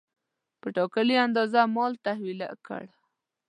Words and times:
په 0.61 0.67
ټاکلې 0.75 1.15
اندازه 1.25 1.61
مال 1.75 1.93
تحویل 2.05 2.41
کړ. 2.65 2.83